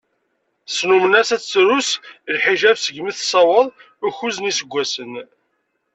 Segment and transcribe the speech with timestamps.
[0.67, 1.97] Snummen-as ad tettlusu
[2.35, 3.67] lḥiǧab seg imi tessaweḍ
[4.07, 5.13] ukuẓ n yiseggasen.